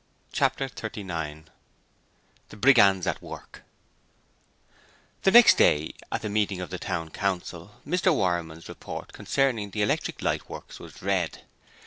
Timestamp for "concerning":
9.13-9.69